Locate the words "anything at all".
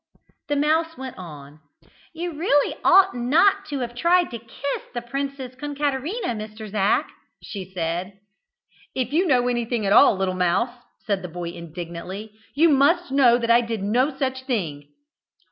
9.47-10.15